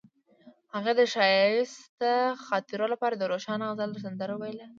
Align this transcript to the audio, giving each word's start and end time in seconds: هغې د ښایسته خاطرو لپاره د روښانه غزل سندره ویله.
هغې 0.75 0.93
د 0.99 1.01
ښایسته 1.13 2.11
خاطرو 2.45 2.85
لپاره 2.93 3.15
د 3.17 3.23
روښانه 3.31 3.65
غزل 3.69 3.91
سندره 4.03 4.35
ویله. 4.37 4.65